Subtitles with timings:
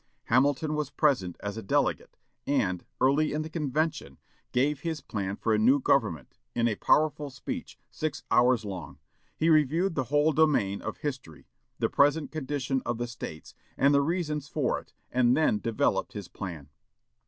[0.23, 2.17] Hamilton was present as a delegate,
[2.47, 4.17] and, early in the convention,
[4.51, 8.97] gave his plan for a new government, in a powerful speech, six hours long.
[9.37, 11.45] He reviewed the whole domain of history,
[11.77, 16.27] the present condition of the States, and the reasons for it, and then developed his
[16.27, 16.69] plan.